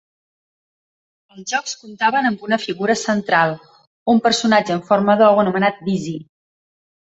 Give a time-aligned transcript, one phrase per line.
[1.35, 3.55] Els jocs comptaven amb una figura central:
[4.15, 6.19] un personatge en forma d'ou anomenat Dizzy.